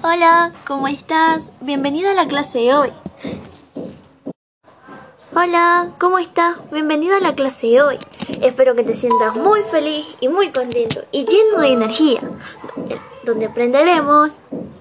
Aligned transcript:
Hola, 0.00 0.52
¿cómo 0.64 0.86
estás? 0.86 1.50
Bienvenido 1.60 2.08
a 2.08 2.14
la 2.14 2.28
clase 2.28 2.60
de 2.60 2.72
hoy. 2.72 2.92
Hola, 5.34 5.90
¿cómo 5.98 6.20
estás? 6.20 6.56
Bienvenido 6.70 7.16
a 7.16 7.20
la 7.20 7.34
clase 7.34 7.66
de 7.66 7.82
hoy. 7.82 7.98
Espero 8.40 8.76
que 8.76 8.84
te 8.84 8.94
sientas 8.94 9.34
muy 9.34 9.62
feliz 9.62 10.14
y 10.20 10.28
muy 10.28 10.52
contento 10.52 11.02
y 11.10 11.24
lleno 11.24 11.62
de 11.62 11.72
energía, 11.72 12.20
donde 13.24 13.46
aprenderemos 13.46 14.38